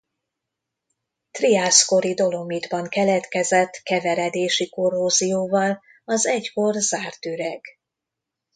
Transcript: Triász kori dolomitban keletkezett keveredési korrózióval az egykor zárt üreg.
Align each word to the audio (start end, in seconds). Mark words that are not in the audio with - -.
Triász 1.31 1.83
kori 1.85 2.13
dolomitban 2.13 2.87
keletkezett 2.87 3.79
keveredési 3.83 4.69
korrózióval 4.69 5.81
az 6.05 6.25
egykor 6.27 6.73
zárt 6.73 7.25
üreg. 7.25 7.61